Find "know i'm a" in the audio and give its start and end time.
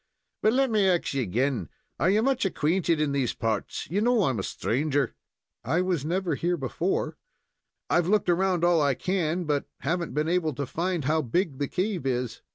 4.01-4.41